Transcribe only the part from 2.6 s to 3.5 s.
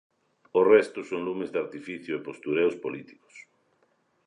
políticos.